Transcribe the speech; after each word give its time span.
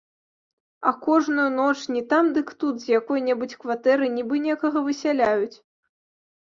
А 0.87 0.93
кожную 1.05 1.49
ноч, 1.59 1.77
не 1.95 2.01
там 2.13 2.33
дык 2.39 2.47
тут, 2.63 2.75
з 2.81 2.85
якой-небудзь 2.99 3.59
кватэры 3.65 4.05
нібы 4.17 4.35
некага 4.49 4.77
высяляюць. 4.89 5.57